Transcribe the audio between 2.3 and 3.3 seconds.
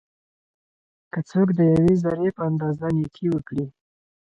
په اندازه نيکي